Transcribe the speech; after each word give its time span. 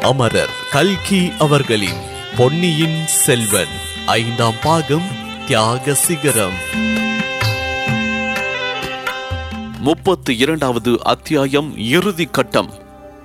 அமரர் 0.00 0.50
கல்கி 0.70 1.32
அவர்களின் 1.38 1.98
பொன்னியின் 2.36 3.06
செல்வன். 3.06 3.68
ஐந்தாம் 4.06 4.54
பாகம் 4.62 5.02
தியாக 5.46 5.94
சிகரம். 5.94 6.52
முப்பத்து 9.78 10.36
இரண்டாவது 10.36 11.04
அத்தியாயம் 11.04 11.78
இறுதி 11.78 12.24
கட்டம். 12.24 12.70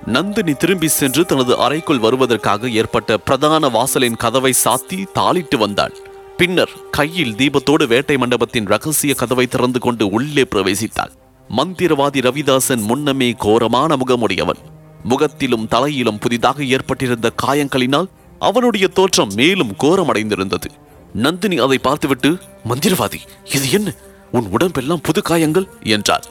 நந்தினி 0.06 0.52
திரும்பி 0.52 0.88
சென்று 0.88 1.24
தனது 1.24 1.58
அறைக்குள் 1.58 1.98
வருவதற்காக 1.98 2.70
ஏற்பட்ட 2.70 3.16
பிரதான 3.16 3.68
வாசலின் 3.68 4.16
கதவை 4.16 4.54
சாத்தி 4.64 5.04
தாளிட்டு 5.14 5.58
வந்தாள். 5.58 5.96
பின்னர் 6.36 6.70
கையில் 6.90 7.34
தீபத்தோடு 7.34 7.86
வேட்டை 7.86 8.16
மண்டபத்தின் 8.16 8.66
ரகசிய 8.66 9.14
கதவை 9.14 9.46
திறந்து 9.46 9.78
கொண்டு 9.78 10.08
உள்ளே 10.08 10.46
பிரவேசித்தாள். 10.54 11.12
மந்திரவாதி 11.56 12.20
ரவிதாசன் 12.20 12.80
முன்னமே 12.80 13.32
கோரமான 13.32 13.96
முகமுடையவன். 13.96 14.74
முகத்திலும் 15.02 15.68
தலையிலும் 15.68 16.18
புதிதாக 16.18 16.64
ஏற்பட்டிருந்த 16.64 17.32
காயங்களினால் 17.42 18.06
அவனுடைய 18.38 18.88
தோற்றம் 18.88 19.32
மேலும் 19.34 19.74
கோரமடைந்திருந்தது. 19.78 20.64
நந்தினி 21.12 21.58
அதை 21.58 21.78
பார்த்துவிட்டு 21.78 22.38
மந்திரவாதி 22.68 23.18
இது 23.44 23.70
என்ன? 23.70 23.94
உன் 24.32 24.48
உடம்பெல்லாம் 24.50 25.00
புது 25.00 25.22
காயங்கள்? 25.22 25.68
என்றார் 25.82 26.24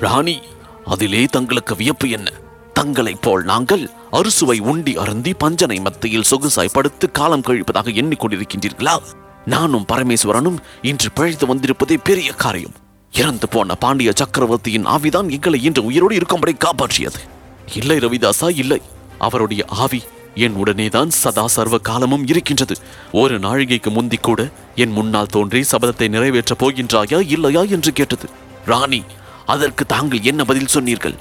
ராணி 0.00 0.40
அதிலே 0.84 1.24
தங்களுக்கு 1.24 1.76
வியப்பு 1.76 2.08
என்ன? 2.08 2.32
தங்களைப் 2.72 3.22
போல் 3.22 3.44
நாங்கள் 3.44 3.90
அறுசுவை 4.10 4.58
உண்டி 4.58 4.96
அருந்தி 4.96 5.34
பஞ்சனை 5.34 5.80
மத்தியில் 5.80 6.24
சொகுசாய் 6.30 6.72
படுத்து 6.72 7.10
காலம் 7.10 7.40
கழிப்பதாக 7.40 7.92
எண்ணிக்கொண்டிருக்கின்றீர்களா? 7.94 8.98
நானும் 9.44 9.86
பரமேஸ்வரனும் 9.92 10.58
இன்று 10.82 11.12
பிழைத்து 11.14 11.46
வந்திருப்பதே 11.46 11.96
பெரிய 12.04 12.32
காரியம். 12.32 12.72
இறந்து 13.12 13.48
போன 13.48 13.74
பாண்டிய 13.74 14.12
சக்கரவர்த்தியின் 14.14 14.86
ஆவிதான் 14.86 15.30
எங்களை 15.30 15.62
இன்று 15.62 15.84
உயிரோடு 15.84 16.14
இருக்கும்படி 16.14 16.56
காப்பாற்றியது. 16.58 17.20
இல்லை 17.74 17.98
ரவிதாசா 17.98 18.48
இல்லை. 18.54 18.80
அவருடைய 19.18 19.64
ஆவி 19.68 20.02
என் 20.34 20.56
உடனேதான் 20.56 21.08
சதா 21.08 21.46
சர்வ 21.46 21.78
காலமும் 21.78 22.26
இருக்கின்றது. 22.26 22.74
ஒரு 23.12 23.38
நாழிகைக்கு 23.38 23.90
முந்தி 23.90 24.16
கூட 24.16 24.50
என் 24.74 24.90
முன்னால் 24.90 25.26
தோன்றி 25.26 25.64
சபதத்தை 25.70 26.08
நிறைவேற்றப் 26.08 26.60
போகின்றாயா 26.64 27.28
இல்லையா 27.28 27.62
என்று 27.62 27.92
கேட்டது. 27.92 28.28
ராணி 28.66 29.02
அதற்கு 29.46 29.86
தாங்கள் 29.86 30.22
என்ன 30.22 30.44
பதில் 30.44 30.66
சொன்னீர்கள்? 30.66 31.14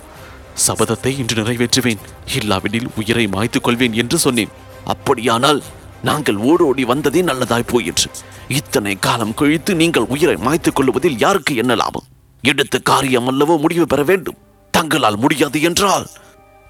சபதத்தை 0.67 1.11
இன்று 1.17 1.44
நிறைவேற்றுவேன். 1.44 2.03
இல்லாவிடில் 2.35 2.88
உயிரை 2.95 3.27
மாய்த்துக் 3.27 3.63
கொள்வேன் 3.63 3.94
என்று 3.94 4.17
சொன்னேன். 4.17 4.53
அப்படியானால் 4.83 5.63
நாங்கள் 6.03 6.35
ஓடோடி 6.35 6.83
வந்ததே 6.83 7.22
நல்லதாய் 7.22 7.72
போயிற்று. 7.72 8.09
இத்தனை 8.47 9.00
காலம் 9.00 9.33
கழித்து 9.33 9.75
நீங்கள் 9.75 10.03
உயிரை 10.03 10.35
மாய்த்துக் 10.35 10.75
கொள்வதில் 10.75 11.19
யாருக்கு 11.19 11.55
என்ன 11.55 11.75
லாபம்? 11.75 12.07
எடுத்த 12.41 12.79
காரியம் 12.79 13.29
அல்லவோ 13.31 13.59
முடிவு 13.59 13.85
பெற 13.85 14.03
வேண்டும். 14.03 14.38
தங்களால் 14.72 15.17
முடியாது 15.17 15.61
என்றால் 15.61 16.07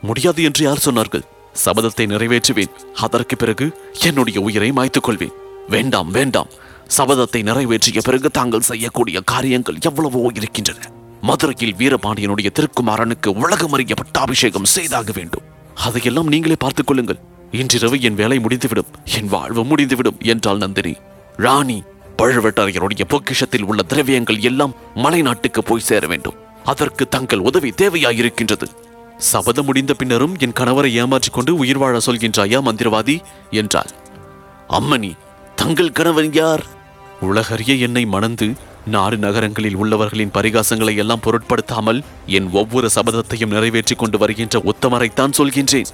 முடியாது 0.02 0.44
என்று 0.44 0.64
யார் 0.64 0.86
சொன்னார்கள்? 0.86 1.22
சபதத்தை 1.66 2.06
நிறைவேற்றுவேன். 2.06 2.74
அதற்கு 2.94 3.36
பிறகு 3.36 3.78
என்னுடைய 4.00 4.40
உயிரை 4.40 4.72
மாய்த்துக் 4.72 5.04
கொள்வேன் 5.04 5.32
வேண்டாம் 5.68 6.12
வேண்டாம். 6.12 6.48
சபதத்தை 6.98 7.44
நிறைவேற்றிய 7.44 8.02
பிறகு 8.02 8.32
தாங்கள் 8.32 8.60
செய்யக்கூடிய 8.60 9.20
காரியங்கள் 9.20 9.76
எவ்வளவோ 9.82 10.30
இருக்கின்றன. 10.36 10.92
மதுரையில் 11.22 11.76
வீரபாண்டியனுடைய 11.76 12.50
திருக்குமாரனுக்கு 12.54 13.28
உலகம் 13.28 13.72
அறிய 13.72 13.96
பட்டாபிஷேகம் 13.96 14.66
செய்தாக 14.66 15.12
வேண்டும். 15.16 15.42
அதையெல்லாம் 15.74 16.28
நீங்களே 16.28 16.56
பார்த்துக் 16.60 16.88
கொள்ளுங்கள். 16.88 17.20
இன்றிரவு 17.52 18.02
என் 18.02 18.16
வேலை 18.16 18.40
முடிந்துவிடும். 18.40 18.86
என் 19.04 19.28
வாழ்வு 19.28 19.64
முடிந்துவிடும் 19.64 20.18
என்றாள் 20.20 20.58
நந்தினி. 20.58 20.96
ராணி 21.38 21.84
பழுவேட்டரையருடைய 22.18 23.02
பொக்கிஷத்தில் 23.10 23.62
உள்ள 23.62 23.84
திரவியங்கள் 23.84 24.40
எல்லாம் 24.40 24.76
மலைநாட்டுக்கு 24.96 25.60
போய் 25.66 25.80
சேர 25.80 26.08
வேண்டும். 26.08 26.34
அதற்கு 26.64 27.08
தங்கள் 27.08 27.40
உதவி 27.40 27.70
தேவையாயிருக்கின்றது. 27.70 28.68
சபதம் 29.18 29.66
முடிந்த 29.66 29.94
பின்னரும் 29.94 30.36
என் 30.40 30.52
கணவரை 30.52 30.92
ஏமாற்றிக் 30.92 31.34
கொண்டு 31.34 31.56
உயிர் 31.56 31.78
வாழ 31.78 31.98
சொல்கின்றாயா 31.98 32.62
மந்திரவாதி? 32.66 33.22
என்றாள். 33.52 33.90
அம்மணி 34.70 35.18
தங்கள் 35.56 35.92
கணவன் 35.92 36.34
யார்? 36.34 36.66
உலகறிய 37.22 37.76
என்னை 37.76 38.06
மணந்து 38.06 38.54
நாடு 38.86 39.18
நகரங்களில் 39.18 39.76
உள்ளவர்களின் 39.76 40.32
பரிகாசங்களை 40.34 40.96
எல்லாம் 40.96 41.20
பொருட்படுத்தாமல் 41.20 42.04
என் 42.26 42.50
ஒவ்வொரு 42.52 42.90
சபதத்தையும் 42.96 43.48
நிறைவேற்றிக் 43.48 43.98
கொண்டு 43.98 44.18
வருகின்ற 44.18 44.60
உத்தமரைத்தான் 44.60 45.32
சொல்கின்றேன். 45.38 45.86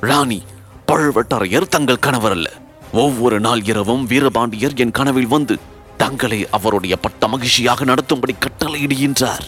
ராணி 0.00 0.42
பழுவட்டரையர் 0.86 1.68
தங்கள் 1.68 1.98
கணவர் 1.98 2.30
அல்ல. 2.30 2.52
ஒவ்வொரு 2.92 3.40
நாள் 3.40 3.62
இரவும் 3.62 4.08
வீரபாண்டியர் 4.08 4.76
என் 4.76 4.90
கனவில் 4.90 5.26
வந்து 5.26 5.58
தங்களை 5.96 6.48
அவருடைய 6.50 6.96
பட்ட 6.96 7.28
மகிழ்ச்சியாக 7.28 7.84
நடத்தும்படி 7.84 8.34
கட்டளையிடுகின்றார். 8.40 9.46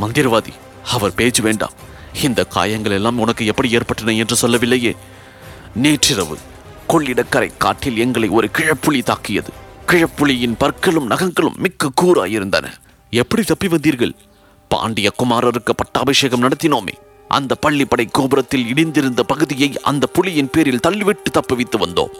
மந்திரவாதி 0.00 0.52
அவர் 0.90 1.14
பேச்சு 1.14 1.42
வேண்டாம். 1.42 1.72
இந்த 2.22 2.44
காயங்கள் 2.44 2.92
எல்லாம் 2.92 3.18
உனக்கு 3.18 3.46
எப்படி 3.46 3.70
ஏற்பட்டன 3.70 4.12
என்று 4.12 4.36
சொல்லவில்லையே? 4.36 4.96
நேற்றிரவு 5.74 6.38
கொள்ளிடக்கரை 6.88 7.50
காட்டில் 7.58 7.96
எங்களை 7.96 8.28
ஒரு 8.28 8.50
கிழப்புலி 8.58 9.02
தாக்கியது. 9.02 9.52
கிழப்புலியின் 9.86 10.56
பற்களும் 10.58 11.10
நகங்களும் 11.10 11.56
மிக்க 11.56 11.90
கூறாயிருந்தன. 12.02 12.66
எப்படி 13.10 13.42
தப்பி 13.42 13.68
வந்தீர்கள்? 13.68 14.14
பாண்டிய 14.68 15.12
குமாரருக்கு 15.18 15.70
பட்டாபிஷேகம் 15.76 16.42
நடத்தினோமே. 16.42 16.94
அந்த 17.28 17.56
பள்ளிப்படை 17.66 18.08
கோபுரத்தில் 18.10 18.68
இடிந்திருந்த 18.68 19.22
பகுதியை 19.22 19.78
அந்த 19.82 20.08
புலியின் 20.18 20.50
பேரில் 20.52 20.84
தள்ளிவிட்டு 20.86 21.30
தப்புவித்து 21.32 21.78
வந்தோம். 21.78 22.14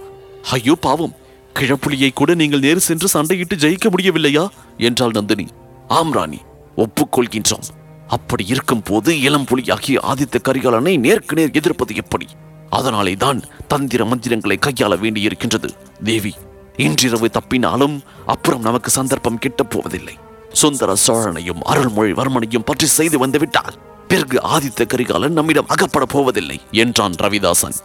ஐயோ 0.50 0.74
பாவம்! 0.80 1.14
கிழப்புலியை 1.58 2.12
கூட 2.14 2.34
நீங்கள் 2.34 2.60
நேரு 2.60 2.80
சென்று 2.80 3.08
சண்டையிட்டு 3.12 3.56
ஜெயிக்க 3.56 3.88
முடியவில்லையா? 3.88 4.48
என்றாள் 4.78 5.10
நந்தினி. 5.10 5.46
ஆம் 5.88 6.12
ராணி 6.12 6.38
ஒப்புக்கொள்கின்றோம். 6.76 7.77
அப்படி 8.08 8.46
இருக்கும் 8.46 8.82
போது 8.82 9.20
இளம் 9.20 9.44
புலியாகிய 9.44 10.00
ஆதித்த 10.02 10.36
கரிகாலனை 10.42 10.98
நேருக்கு 10.98 11.36
நேர் 11.36 11.50
எதிர்ப்பது 11.50 11.94
எப்படி? 11.94 12.26
அதனாலே 12.70 13.12
தான் 13.12 13.40
தந்திர 13.68 14.04
மந்திரங்களை 14.04 14.58
கையாள 14.66 14.96
வேண்டியிருக்கின்றது. 14.96 15.68
தேவி 16.04 16.34
இன்றிரவு 16.76 17.30
தப்பினாலும் 17.32 18.00
அப்புறம் 18.26 18.60
நமக்கு 18.60 18.90
சந்தர்ப்பம் 18.90 19.38
கிட்டப் 19.38 19.70
போவதில்லை. 19.70 20.16
சுந்தர 20.52 20.94
சோழனையும் 21.06 21.62
அருள்மொழிவர்மனையும் 21.66 22.64
பற்றி 22.64 22.86
செய்து 22.86 23.18
வந்துவிட்டால் 23.18 23.74
பிறகு 24.08 24.40
ஆதித்த 24.44 24.86
கரிகாலன் 24.86 25.32
நம்மிடம் 25.32 25.68
அகப்பட 25.68 26.04
போவதில்லை 26.04 26.60
என்றான் 26.72 27.12
ரவிதாசன். 27.12 27.78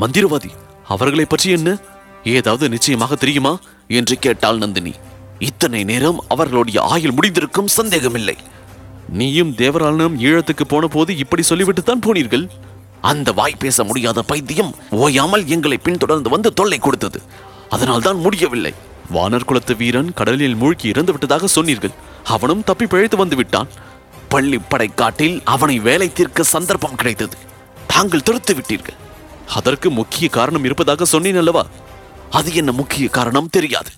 மந்திரவாதி 0.00 0.50
அவர்களை 0.88 1.24
பற்றி 1.24 1.50
என்ன? 1.50 1.78
ஏதாவது 2.24 2.68
நிச்சயமாக 2.68 3.14
தெரியுமா? 3.14 3.58
என்று 3.88 4.18
கேட்டாள் 4.18 4.58
நந்தினி. 4.58 4.94
இத்தனை 5.38 5.84
நேரம் 5.84 6.24
அவர்களுடைய 6.28 6.80
ஆயுள் 6.80 7.14
முடிந்திருக்கும் 7.14 7.66
சந்தேகமில்லை. 7.66 8.36
நீயும் 9.18 9.54
தேவராளனும் 9.60 10.18
ஈழத்துக்கு 10.28 10.64
போன 10.72 10.86
போது 10.86 11.10
இப்படி 11.22 11.42
சொல்லிவிட்டு 11.42 11.82
தான் 11.82 12.02
போனீர்கள்? 12.06 12.44
அந்த 13.10 13.28
வாய் 13.38 13.60
பேச 13.62 13.84
முடியாத 13.84 14.22
பைத்தியம் 14.22 14.72
ஓயாமல் 15.04 15.44
எங்களை 15.54 15.78
பின்தொடர்ந்து 15.86 16.28
வந்து 16.34 16.50
தொல்லை 16.58 16.78
கொடுத்தது. 16.78 17.18
அதனால் 17.74 18.06
தான் 18.06 18.22
முடியவில்லை. 18.24 18.72
வானர் 19.14 19.46
குலத்து 19.48 19.74
வீரன் 19.76 20.10
கடலில் 20.18 20.56
மூழ்கி 20.62 20.86
இறந்து 20.92 21.12
விட்டதாக 21.12 21.46
சொன்னீர்கள். 21.56 21.94
அவனும் 22.34 22.64
தப்பி 22.68 22.86
பிழைத்து 22.86 23.16
வந்து 23.16 23.36
விட்டான். 23.36 23.70
பள்ளி 24.28 24.58
படைக்காட்டில் 24.72 25.36
அவனை 25.54 25.78
வேலை 25.88 26.08
தீர்க்க 26.12 26.42
சந்தர்ப்பம் 26.54 26.98
கிடைத்தது. 27.00 27.36
தாங்கள் 27.92 28.26
தடுத்து 28.26 28.54
விட்டீர்கள். 28.54 28.98
அதற்கு 29.58 29.88
முக்கிய 30.00 30.26
காரணம் 30.38 30.64
இருப்பதாக 30.64 31.04
சொன்னேன் 31.04 31.40
அல்லவா? 31.42 31.64
அது 32.38 32.50
என்ன 32.60 32.72
முக்கிய 32.72 33.06
காரணம் 33.08 33.54
தெரியாது. 33.56 33.90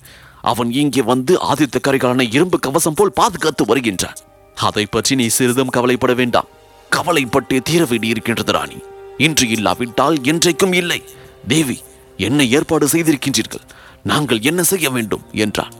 அவன் 0.52 0.70
இங்கே 0.82 1.02
வந்து 1.12 1.34
ஆதித்த 1.50 1.78
கரிகாலனை 1.88 2.26
இரும்பு 2.36 2.58
கவசம் 2.66 2.96
போல் 3.00 3.18
பாதுகாத்து 3.20 3.64
வருகின்றான். 3.64 4.18
அதை 4.54 4.86
பற்றி 4.86 5.14
நீ 5.14 5.26
சிறிதும் 5.26 5.68
கவலைப்பட 5.68 6.14
வேண்டாம் 6.14 6.44
கவலைப்பட்டே 6.90 7.60
தீர 7.60 7.84
வேண்டியிருக்கின்றது 7.84 8.50
ராணி. 8.50 8.76
இன்று 9.18 9.48
இல்லாவிட்டால் 9.48 10.16
என்றைக்கும் 10.16 10.74
இல்லை. 10.74 11.02
தேவி 11.48 11.80
என்ன 12.16 12.44
ஏற்பாடு 12.44 12.86
செய்திருக்கின்றீர்கள். 12.86 13.68
நாங்கள் 14.02 14.40
என்ன 14.40 14.62
செய்ய 14.62 14.90
வேண்டும்? 14.90 15.22
என்றான். 15.32 15.72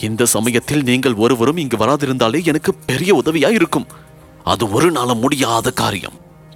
இந்த 0.00 0.24
சமயத்தில் 0.24 0.82
நீங்கள் 0.82 1.14
ஒருவரும் 1.14 1.56
இங்கு 1.56 1.76
வராதிருந்தாலே 1.76 2.44
எனக்கு 2.44 2.74
பெரிய 2.74 3.14
உதவியா 3.14 3.50
இருக்கும். 3.50 3.86
அது 4.44 4.70
ஒரு 4.70 4.90
நாளும் 4.90 5.18
முடியாத 5.18 5.70
காரியம். 5.70 6.12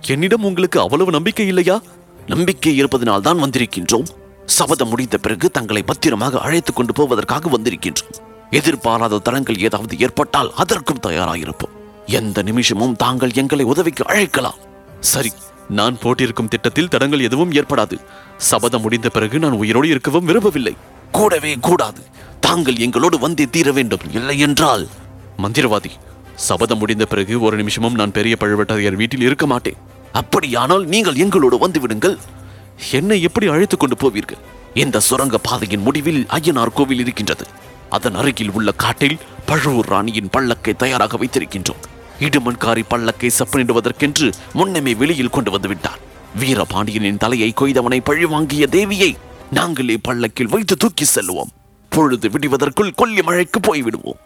என்னிடம் 0.07 0.45
உங்களுக்கு 0.45 0.81
அவ்வளவு 0.81 1.11
நம்பிக்கை 1.11 1.47
இல்லையா? 1.47 1.83
நம்பிக்கை 2.27 2.77
இருப்பதனால் 2.77 3.21
தான் 3.21 3.43
வந்திருக்கின்றோம். 3.43 4.05
சபதம் 4.47 4.89
முடிந்த 4.89 5.19
பிறகு 5.19 5.51
தங்களை 5.51 5.83
பத்திரமாக 5.83 6.39
அழைத்துக் 6.39 6.77
கொண்டு 6.77 6.93
போவதற்காக 6.93 7.59
வந்திருக்கின்றோம். 7.59 8.32
எதிர்பாராத 8.59 9.19
தடங்கள் 9.19 9.63
ஏதாவது 9.67 9.95
ஏற்பட்டால் 9.99 10.51
அதற்கும் 10.57 11.03
தயாராயிருப்போம். 11.07 11.75
எந்த 12.07 12.39
நிமிஷமும் 12.43 12.97
தாங்கள் 12.97 13.33
எங்களை 13.35 13.65
உதவிக்கு 13.65 14.03
அழைக்கலாம். 14.07 14.61
சரி 15.01 15.33
நான் 15.69 15.99
போட்டிருக்கும் 15.99 16.49
திட்டத்தில் 16.49 16.89
தடங்கள் 16.89 17.27
எதுவும் 17.29 17.53
ஏற்படாது. 17.53 17.97
சபதம் 18.37 18.81
முடிந்த 18.81 19.09
பிறகு 19.09 19.39
நான் 19.39 19.61
உயிரோடு 19.63 19.89
இருக்கவும் 19.89 20.25
விரும்பவில்லை. 20.25 20.75
கூடவே 21.11 21.53
கூடாது. 21.61 22.03
தாங்கள் 22.41 22.77
எங்களோடு 22.77 23.19
வந்தே 23.19 23.47
தீர 23.47 23.73
வேண்டும். 23.73 24.05
இல்லை 24.13 24.39
என்றால் 24.39 24.85
மந்திரவாதி 25.43 25.93
சபதம் 26.49 26.79
முடிந்த 26.79 27.05
பிறகு 27.07 27.35
ஒரு 27.41 27.57
நிமிஷமும் 27.57 27.95
நான் 27.95 28.17
பெரிய 28.19 28.37
பழுவட்டரையர் 28.41 29.01
வீட்டில் 29.01 29.27
இருக்க 29.29 29.47
மாட்டேன். 29.47 29.81
அப்படியானால் 30.13 30.85
நீங்கள் 30.85 31.21
எங்களோடு 31.25 31.59
வந்து 31.59 31.81
விடுங்கள் 31.81 32.17
என்னை 32.93 33.23
எப்படி 33.23 33.47
அழைத்துக் 33.47 33.81
கொண்டு 33.81 33.97
போவீர்கள்? 34.03 34.41
இந்த 34.75 35.01
சுரங்க 35.01 35.39
பாதையின் 35.39 35.87
முடிவில் 35.89 36.23
ஐயனார் 36.31 36.75
கோவில் 36.75 36.99
இருக்கின்றது. 36.99 37.47
அதன் 37.97 38.17
அருகில் 38.21 38.53
உள்ள 38.59 38.71
காட்டில் 38.83 39.19
பழுவூர் 39.49 39.91
ராணியின் 39.93 40.31
பல்லக்கை 40.35 40.73
தயாராக 40.83 41.19
வைத்திருக்கின்றோம். 41.23 41.83
இடுமன்காரி 42.27 42.83
பல்லக்கை 42.93 43.31
செப்பனிடுவதற்கென்று 43.39 44.27
முன்னமே 44.59 44.93
வெளியில் 45.01 45.35
கொண்டு 45.37 45.51
வந்து 45.55 45.69
விட்டார் 45.73 46.01
வீரபாண்டியனின் 46.41 47.21
தலையை 47.23 47.51
கொய்தவனை 47.61 47.99
பழிவாங்கிய 48.09 48.67
தேவியை 48.77 49.11
நாங்களே 49.59 49.97
பள்ளக்கில் 50.09 50.53
வைத்து 50.53 50.77
தூக்கி 50.83 51.07
செல்வோம் 51.15 51.51
பொழுது 51.93 52.27
விடுவதற்குள் 52.35 52.95
கொல்லி 53.01 53.23
மழைக்கு 53.29 53.59
போய்விடுவோம். 53.67 54.21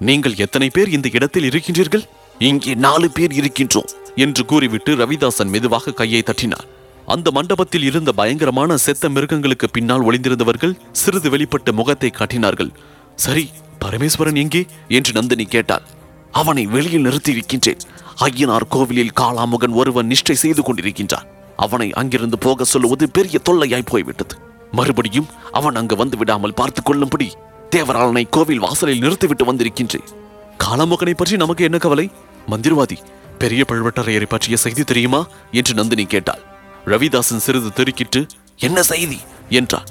நீங்கள் 0.00 0.36
எத்தனை 0.44 0.68
பேர் 0.74 0.92
இந்த 0.96 1.08
இடத்தில் 1.18 1.46
இருக்கின்றீர்கள்? 1.48 2.04
இங்கே 2.48 2.72
நாலு 2.84 3.08
பேர் 3.16 3.32
இருக்கின்றோம் 3.38 3.88
என்று 4.24 4.42
கூறிவிட்டு 4.50 4.90
ரவிதாசன் 5.00 5.50
மெதுவாக 5.54 5.94
கையை 6.00 6.20
தட்டினார் 6.28 6.68
அந்த 7.14 7.28
மண்டபத்தில் 7.36 7.86
இருந்த 7.88 8.10
பயங்கரமான 8.20 8.76
செத்த 8.84 9.08
மிருகங்களுக்கு 9.14 9.66
பின்னால் 9.76 10.06
ஒளிந்திருந்தவர்கள் 10.08 10.78
சிறிது 11.00 11.28
வெளிப்பட்ட 11.34 11.72
முகத்தை 11.80 12.10
காட்டினார்கள். 12.10 12.70
சரி 13.18 13.50
பரமேஸ்வரன் 13.80 14.36
எங்கே? 14.36 14.66
என்று 14.88 15.12
நந்தினி 15.12 15.44
கேட்டார் 15.44 15.82
அவனை 16.32 16.66
வெளியில் 16.66 17.00
நிறுத்தி 17.00 17.32
இருக்கின்றேன் 17.32 17.78
ஐயனார் 18.20 18.68
கோவிலில் 18.68 19.12
காளாமுகன் 19.20 19.72
ஒருவன் 19.72 20.08
நிஷ்டை 20.08 20.32
செய்து 20.32 20.62
கொண்டிருக்கின்றான். 20.62 21.26
அவனை 21.56 21.92
அங்கிருந்து 21.92 22.38
போக 22.38 22.64
சொல்லுவது 22.64 23.10
பெரிய 23.10 23.38
தொல்லையாய் 23.50 23.86
போய்விட்டது. 23.86 24.36
மறுபடியும் 24.72 25.26
அவன் 25.52 25.74
அங்கு 25.74 25.96
வந்து 25.96 26.16
விடாமல் 26.16 26.54
பார்த்துக் 26.54 26.84
கொள்ளும்படி 26.84 27.32
தேவராளனை 27.70 28.24
கோவில் 28.30 28.58
வாசலில் 28.58 28.98
நிறுத்திவிட்டு 28.98 29.44
வந்திருக்கின்றேன். 29.44 30.08
காளாமுகனை 30.64 31.14
பற்றி 31.14 31.36
நமக்கு 31.36 31.64
என்ன 31.64 31.78
கவலை? 31.78 32.10
மந்திரவாதி 32.50 32.96
பெரிய 33.38 33.64
பழுவட்டரையரை 33.68 34.26
பற்றிய 34.28 34.56
செய்தி 34.56 34.84
தெரியுமா? 34.84 35.26
என்று 35.52 35.74
நந்தினி 35.74 36.04
கேட்டாள். 36.04 36.42
ரவிதாசன் 36.86 37.44
சிறிது 37.44 37.70
திருக்கிட்டு 37.76 38.28
என்ன 38.56 38.82
செய்தி? 38.82 39.18
என்றான். 39.48 39.86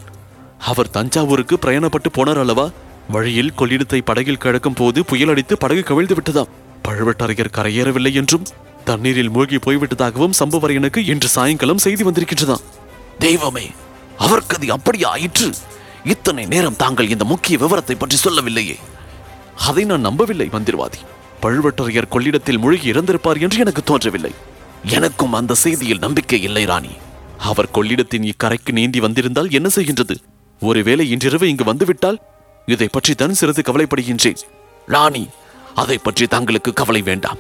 அவர் 0.58 0.90
தஞ்சாவூருக்கு 0.90 1.58
பிரயாணப்பட்டு 1.66 2.10
போனார் 2.14 2.40
அல்லவா? 2.40 2.70
வழியில் 3.10 3.56
கொள்ளிடத்தை 3.58 4.00
படகில் 4.02 4.42
கிடக்கும் 4.44 4.78
போது 4.80 5.00
புயல் 5.06 5.32
அடித்து 5.34 5.58
படகு 5.58 5.84
கவிழ்ந்து 5.90 6.16
விட்டதாம். 6.18 6.52
பழுவட்டரையர் 6.86 7.56
கரையேறவில்லை 7.58 8.12
என்றும் 8.14 8.48
தண்ணீரில் 8.84 9.32
மூழ்கி 9.36 9.58
போய்விட்டதாகவும் 9.58 10.38
சம்பவரையனுக்கு 10.40 11.00
இன்று 11.14 11.28
சாயங்காலம் 11.28 11.84
செய்தி 11.86 12.04
வந்திருக்கின்றதாம். 12.04 12.66
தெய்வமே 13.20 13.66
அவர்க்கது 14.18 14.68
அப்படி 14.76 15.00
ஆயிற்று? 15.04 15.50
இத்தனை 16.04 16.46
நேரம் 16.46 16.76
தாங்கள் 16.76 17.10
இந்த 17.10 17.24
முக்கிய 17.24 17.58
விவரத்தை 17.58 17.96
பற்றி 17.96 18.18
சொல்லவில்லையே. 18.18 18.78
அதை 19.68 19.84
நான் 19.84 20.08
நம்பவில்லை 20.10 20.48
மந்திரவாதி. 20.54 21.00
பழுவட்டரையர் 21.42 22.14
கொள்ளிடத்தில் 22.14 22.62
மூழ்கி 22.64 22.92
இறந்திருப்பார் 22.92 23.42
என்று 23.46 23.58
எனக்கு 23.60 23.82
தோன்றவில்லை. 23.84 24.32
எனக்கும் 24.98 25.34
அந்த 25.34 25.56
செய்தியில் 25.64 26.04
நம்பிக்கை 26.06 26.42
இல்லை 26.42 26.64
ராணி. 26.66 26.94
அவர் 27.50 27.74
கொள்ளிடத்தின் 27.74 28.28
இக்கரைக்கு 28.32 28.72
நீந்தி 28.72 29.00
வந்திருந்தால் 29.00 29.52
என்ன 29.52 29.68
செய்கின்றது? 29.76 30.16
ஒருவேளை 30.62 31.06
இன்றிரவு 31.10 31.46
இங்கு 31.50 31.64
வந்துவிட்டால் 31.64 32.20
இதை 32.74 32.88
பற்றி 32.92 33.14
தான் 33.16 33.36
சிறிது 33.40 33.62
கவலைப்படுகின்றேன். 33.68 34.40
ராணி 34.94 35.22
அதை 35.82 35.98
பற்றி 35.98 36.26
தங்களுக்கு 36.34 36.72
கவலை 36.80 37.02
வேண்டாம். 37.10 37.40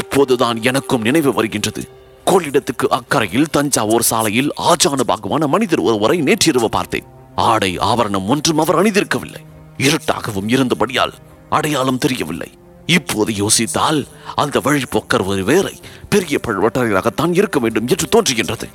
இப்போதுதான் 0.00 0.58
எனக்கும் 0.70 1.04
நினைவு 1.08 1.30
வருகின்றது. 1.32 1.82
கொள்ளிடத்துக்கு 2.30 2.86
அக்கறையில் 2.98 3.50
தஞ்சாவூர் 3.56 4.06
சாலையில் 4.10 4.50
ஆஜானு 4.70 5.04
பாகமான 5.10 5.46
மனிதர் 5.54 5.82
ஒருவரை 5.88 6.16
நேற்றிரவு 6.26 6.68
பார்த்தேன். 6.76 7.06
ஆடை 7.50 7.72
ஆவரணம் 7.88 8.28
ஒன்றும் 8.32 8.60
அவர் 8.64 8.78
அணிந்திருக்கவில்லை. 8.80 9.42
இருட்டாகவும் 9.86 10.50
இருந்தபடியால் 10.54 11.14
அடையாளம் 11.50 12.02
தெரியவில்லை. 12.04 12.50
இப்போது 12.98 13.30
யோசித்தால் 13.42 14.00
அந்த 14.42 14.60
வழிபோக்கர் 14.66 15.26
ஒரு 15.30 15.44
வேறை 15.44 15.74
பெரிய 16.12 16.36
பழுவட்டரையராகத்தான் 16.46 17.34
இருக்க 17.40 17.58
வேண்டும் 17.64 17.88
என்று 17.92 18.08
தோன்றுகின்றது. 18.16 18.68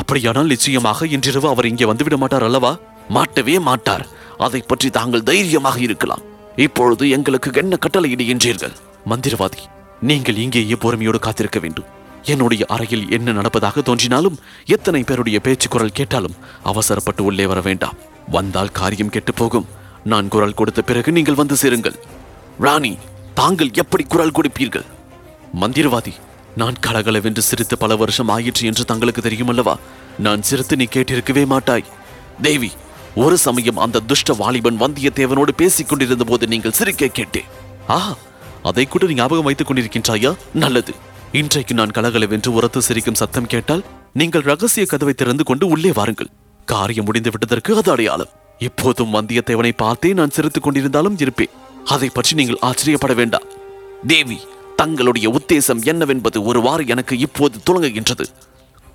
அப்படியானால் 0.00 0.52
நிச்சயமாக 0.54 1.06
இன்றிரவு 1.16 1.48
அவர் 1.48 1.70
இங்கே 1.72 1.88
வந்துவிட 1.92 2.16
மாட்டார் 2.24 2.46
அல்லவா? 2.48 2.74
மாட்டவே 3.16 3.56
மாட்டார். 3.70 4.06
அதை 4.46 4.60
பற்றி 4.60 4.88
தாங்கள் 4.90 5.26
தைரியமாக 5.30 5.78
இருக்கலாம். 5.86 6.24
இப்பொழுது 6.64 7.04
எங்களுக்கு 7.16 7.50
என்ன 7.62 7.76
கட்டளையிடுகின்றீர்கள் 7.84 8.74
மந்திரவாதி 9.10 9.62
நீங்கள் 10.08 10.40
இங்கேயே 10.44 10.76
பொறுமையோடு 10.84 11.18
காத்திருக்க 11.26 11.58
வேண்டும். 11.64 11.88
என்னுடைய 12.32 12.62
அறையில் 12.74 13.04
என்ன 13.16 13.32
நடப்பதாக 13.32 13.82
தோன்றினாலும் 13.88 14.38
எத்தனை 14.76 15.02
பேருடைய 15.08 15.38
பேச்சு 15.46 15.68
குரல் 15.68 15.96
கேட்டாலும் 15.98 16.38
அவசரப்பட்டு 16.70 17.22
உள்ளே 17.24 17.46
வர 17.50 17.60
வேண்டாம். 17.60 17.98
வந்தால் 18.36 18.74
காரியம் 18.78 19.12
கெட்டுப்போகும் 19.16 19.68
நான் 20.12 20.30
குரல் 20.34 20.58
கொடுத்த 20.60 20.80
பிறகு 20.82 21.10
நீங்கள் 21.12 21.38
வந்து 21.40 21.56
சேருங்கள். 21.62 21.98
ராணி 22.66 22.92
தாங்கள் 23.40 23.70
எப்படி 23.82 24.04
குரல் 24.04 24.36
கொடுப்பீர்கள்? 24.38 24.86
மந்திரவாதி 25.62 26.14
நான் 26.60 26.76
கலகலவென்று 26.84 27.42
சிரித்து 27.42 27.76
பல 27.78 27.96
வருஷம் 28.02 28.30
ஆயிற்று 28.34 28.66
என்று 28.70 28.84
தங்களுக்கு 28.90 29.22
தெரியுமல்லவா? 29.22 29.74
நான் 30.26 30.44
சிரித்து 30.48 30.74
நீ 30.80 30.86
கேட்டிருக்கவே 30.94 31.44
மாட்டாய். 31.52 31.88
தேவி 32.42 32.70
ஒரு 33.22 33.36
சமயம் 33.38 33.78
அந்த 33.84 34.00
துஷ்ட 34.00 34.32
வாலிபன் 34.32 34.80
வந்தியத்தேவனோடு 34.80 35.52
பேசிக் 35.56 35.88
கொண்டிருந்த 35.88 36.24
போது 36.24 36.46
நீங்கள் 36.46 36.74
சிரிக்க 36.78 37.06
கேட்டேன். 37.08 37.46
ஆஹா 37.86 38.14
அதை 38.62 38.84
கூட 38.86 39.06
நீ 39.06 39.14
ஞாபகம் 39.14 39.44
வைத்துக் 39.44 39.68
கொண்டிருக்கின்றாயா? 39.70 40.36
நல்லது. 40.54 40.92
இன்றைக்கு 41.32 41.74
நான் 41.74 41.90
கலகலவென்று 41.90 42.52
உரத்து 42.52 42.82
சிரிக்கும் 42.82 43.14
சத்தம் 43.14 43.46
கேட்டால் 43.46 43.84
நீங்கள் 44.12 44.40
ரகசிய 44.40 44.86
கதவை 44.86 45.14
திறந்து 45.14 45.44
கொண்டு 45.44 45.66
உள்ளே 45.66 45.92
வாருங்கள். 45.92 46.30
காரியம் 46.64 47.04
முடிந்து 47.04 47.30
விட்டதற்கு 47.30 47.76
அது 47.76 47.90
அடையாளம். 47.90 48.32
இப்போதும் 48.58 49.14
வந்தியத்தேவனை 49.14 49.72
பார்த்தே 49.76 50.12
நான் 50.12 50.30
சிரித்துக் 50.30 50.66
கொண்டிருந்தாலும் 50.66 51.18
இருப்பேன். 51.18 51.54
அதை 51.84 52.08
பற்றி 52.08 52.34
நீங்கள் 52.36 52.62
ஆச்சரியப்பட 52.68 53.14
வேண்டாம். 53.14 53.48
தேவி 54.06 54.38
தங்களுடைய 54.76 55.26
உத்தேசம் 55.30 55.82
என்னவென்பது 55.84 56.38
ஒருவாறு 56.42 56.86
எனக்கு 56.86 57.18
இப்போது 57.18 57.58
துளங்குகின்றது. 57.66 58.26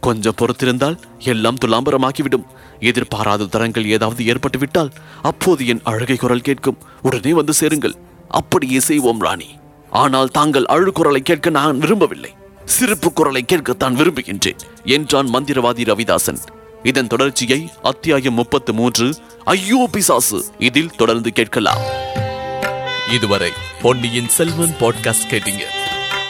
கொஞ்சம் 0.02 0.38
பொறுத்திருந்தால் 0.38 0.98
எல்லாம் 1.32 1.58
துலாம்பரமாகிவிடும். 1.66 2.46
எதிர்பாராத 2.80 3.50
தரங்கள் 3.56 3.90
ஏதாவது 3.96 4.22
ஏற்பட்டுவிட்டால் 4.24 4.92
அப்போது 5.22 5.68
என் 5.68 5.82
அழுகை 5.84 6.18
குரல் 6.18 6.48
கேட்கும். 6.48 6.80
உடனே 7.02 7.34
வந்து 7.34 7.54
சேருங்கள். 7.54 7.96
அப்படியே 8.28 8.80
செய்வோம் 8.80 9.20
ராணி. 9.20 9.50
ஆனால் 9.90 10.34
தாங்கள் 10.38 10.66
அழு 10.66 10.92
குரலை 10.92 11.22
கேட்க 11.22 11.50
நான் 11.50 11.78
விரும்பவில்லை. 11.78 12.32
சிரிப்பு 12.66 13.10
குரலை 13.14 13.46
கேட்கத்தான் 13.48 13.98
விரும்புகின்றேன் 14.00 14.62
என்றான் 14.84 15.30
மந்திரவாதி 15.30 15.86
ரவிதாசன். 15.92 16.42
இதன் 16.84 17.08
தொடர்ச்சியை 17.08 17.60
அத்தியாயம் 17.82 18.34
முப்பத்து 18.34 18.74
மூன்று 18.74 19.08
ஐயோ 19.44 19.90
பிசாசு 19.92 20.40
இதில் 20.58 20.96
தொடர்ந்து 20.96 21.32
கேட்கலாம். 21.32 21.84
இதுவரை 23.18 23.52
பொன்னியின் 23.82 24.32
செல்வன் 24.38 24.76
பாட்காஸ்ட் 24.80 25.30
கேட்டீங்க. 25.30 25.66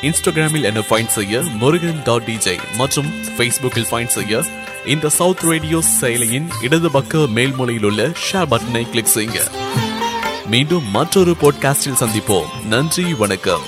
இன்ஸ்டாகிராமில் 0.01 0.63
என்ன 0.63 0.79
ஃபைண்ட் 0.79 1.07
செய்ய 1.07 1.41
முருகன் 1.41 2.01
டாட் 2.03 2.23
டிஜே 2.23 2.59
மற்றும் 2.77 3.13
ஃபேஸ்புக்கில் 3.37 3.87
ஃபைண்ட் 3.91 4.07
செய்ய 4.07 4.45
இந்த 4.85 5.09
சவுத் 5.09 5.39
ரேடியோ 5.39 5.83
செயலியின் 6.01 6.47
இடது 6.61 6.91
பக்க 6.91 7.17
மேல்மொழியில் 7.17 7.83
உள்ள 7.83 8.07
ஷேர் 8.07 8.45
பட்டனை 8.51 8.89
கிளிக் 8.89 9.11
செய்யுங்க. 9.15 9.51
மீண்டும் 10.45 10.89
மற்றொரு 10.89 11.35
பாட்காஸ்டில் 11.41 11.99
சந்திப்போம். 11.99 12.65
நன்றி 12.65 13.13
வணக்கம். 13.13 13.61